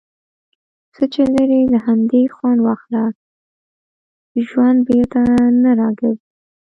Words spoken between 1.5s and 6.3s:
له همدې خؤند واخله. ژؤند بیرته نۀ را ګرځي.